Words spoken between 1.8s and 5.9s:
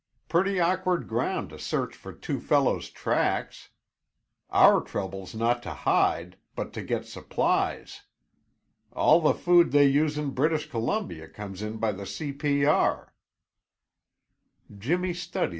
for two fellows' tracks! Our trouble's not to